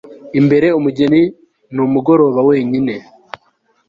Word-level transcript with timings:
imbere, 0.39 0.67
umugeni 0.77 1.21
nimugoroba 1.73 2.39
wenyine 2.49 2.93